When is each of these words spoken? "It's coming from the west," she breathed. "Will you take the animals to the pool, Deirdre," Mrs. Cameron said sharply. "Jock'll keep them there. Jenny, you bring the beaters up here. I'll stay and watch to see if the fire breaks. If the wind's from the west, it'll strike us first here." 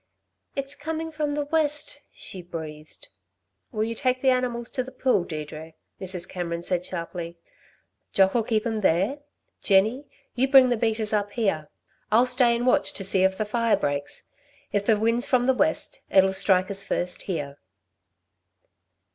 "It's 0.55 0.73
coming 0.73 1.11
from 1.11 1.35
the 1.35 1.45
west," 1.45 2.01
she 2.11 2.41
breathed. 2.41 3.09
"Will 3.71 3.83
you 3.83 3.93
take 3.93 4.23
the 4.23 4.31
animals 4.31 4.71
to 4.71 4.83
the 4.83 4.89
pool, 4.91 5.23
Deirdre," 5.23 5.73
Mrs. 6.01 6.27
Cameron 6.27 6.63
said 6.63 6.83
sharply. 6.83 7.37
"Jock'll 8.11 8.41
keep 8.41 8.63
them 8.63 8.81
there. 8.81 9.19
Jenny, 9.61 10.07
you 10.33 10.47
bring 10.47 10.69
the 10.69 10.75
beaters 10.75 11.13
up 11.13 11.33
here. 11.33 11.69
I'll 12.11 12.25
stay 12.25 12.55
and 12.55 12.65
watch 12.65 12.93
to 12.93 13.03
see 13.03 13.21
if 13.21 13.37
the 13.37 13.45
fire 13.45 13.77
breaks. 13.77 14.31
If 14.71 14.87
the 14.87 14.97
wind's 14.99 15.27
from 15.27 15.45
the 15.45 15.53
west, 15.53 16.01
it'll 16.09 16.33
strike 16.33 16.71
us 16.71 16.83
first 16.83 17.21
here." 17.29 17.59